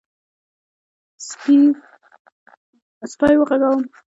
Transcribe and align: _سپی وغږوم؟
_سپی 3.11 3.33
وغږوم؟ 3.39 3.81